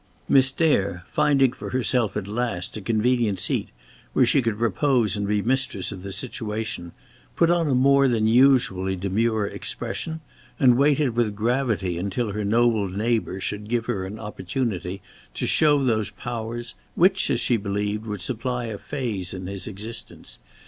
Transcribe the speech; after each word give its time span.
Miss 0.27 0.49
Dare, 0.49 1.03
finding 1.11 1.53
for 1.53 1.69
herself 1.69 2.17
at 2.17 2.27
last 2.27 2.75
a 2.75 2.81
convenient 2.81 3.39
seat 3.39 3.69
where 4.13 4.25
she 4.25 4.41
could 4.41 4.55
repose 4.59 5.15
and 5.15 5.27
be 5.27 5.43
mistress 5.43 5.91
of 5.91 6.01
the 6.01 6.11
situation, 6.11 6.91
put 7.35 7.51
on 7.51 7.67
a 7.67 7.75
more 7.75 8.07
than 8.07 8.25
usually 8.25 8.95
demure 8.95 9.45
expression 9.45 10.21
and 10.59 10.75
waited 10.75 11.15
with 11.15 11.35
gravity 11.35 11.99
until 11.99 12.31
her 12.31 12.43
noble 12.43 12.89
neighbour 12.89 13.39
should 13.39 13.69
give 13.69 13.85
her 13.85 14.07
an 14.07 14.17
opportunity 14.17 15.03
to 15.35 15.45
show 15.45 15.83
those 15.83 16.09
powers 16.09 16.73
which, 16.95 17.29
as 17.29 17.39
she 17.39 17.55
believed, 17.55 18.07
would 18.07 18.21
supply 18.21 18.65
a 18.65 18.79
phase 18.79 19.35
in 19.35 19.45
his 19.45 19.67
existence. 19.67 20.39